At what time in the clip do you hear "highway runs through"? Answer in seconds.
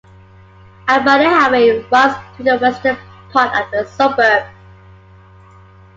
1.27-2.45